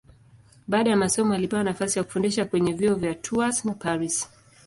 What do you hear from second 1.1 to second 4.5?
alipewa nafasi ya kufundisha kwenye vyuo vya Tours na Paris.